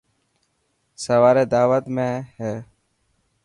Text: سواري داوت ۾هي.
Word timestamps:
سواري 1.03 1.43
داوت 1.51 1.85
۾هي. 1.95 2.53